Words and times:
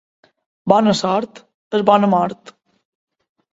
Bona 0.73 0.95
sort 1.01 1.43
és 1.81 1.85
bona 1.93 2.11
mort. 2.17 2.53